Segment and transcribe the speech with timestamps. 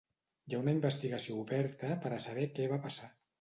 [0.45, 3.13] Hi ha una investigació oberta per a saber què va passar.